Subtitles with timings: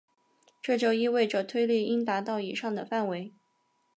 [0.63, 3.31] 这就意味着推力应达到以上的范围。